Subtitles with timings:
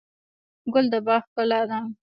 [0.73, 1.79] ګل د باغ ښکلا ده.